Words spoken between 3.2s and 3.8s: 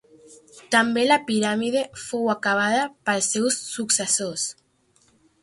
seus